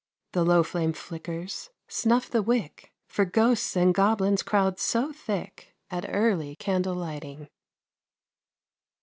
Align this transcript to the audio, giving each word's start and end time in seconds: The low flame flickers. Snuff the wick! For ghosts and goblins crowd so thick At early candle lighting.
The 0.31 0.43
low 0.43 0.63
flame 0.63 0.93
flickers. 0.93 1.69
Snuff 1.87 2.27
the 2.27 2.41
wick! 2.41 2.91
For 3.05 3.23
ghosts 3.23 3.75
and 3.75 3.93
goblins 3.93 4.41
crowd 4.41 4.79
so 4.79 5.13
thick 5.13 5.75
At 5.91 6.05
early 6.09 6.55
candle 6.55 6.95
lighting. 6.95 7.49